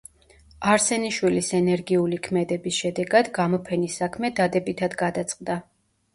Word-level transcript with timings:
არსენიშვილის 0.75 1.49
ენერგიული 1.59 2.19
ქმედების 2.29 2.81
შედეგად 2.85 3.31
გამოფენის 3.41 4.01
საქმე 4.03 4.35
დადებითად 4.43 4.99
გადაწყდა. 5.05 5.61